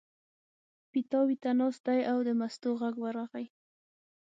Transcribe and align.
پیتاوي 0.91 1.35
ته 1.43 1.49
ناست 1.59 1.81
دی 1.87 1.99
او 2.11 2.17
د 2.27 2.29
مستو 2.39 2.69
غږ 2.81 2.95
ورغی. 3.03 3.45